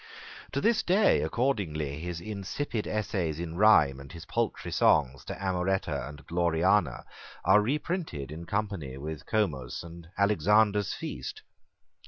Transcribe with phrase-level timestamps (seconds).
[0.53, 6.09] To this day accordingly his insipid essays in rhyme and his paltry songs to Amoretta
[6.09, 7.05] and Gloriana
[7.45, 11.43] are reprinted in company with Comus and Alexander's Feast.